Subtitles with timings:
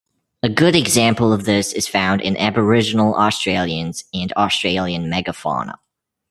[0.41, 5.75] A good example of this is found in Aboriginal Australians and Australian megafauna.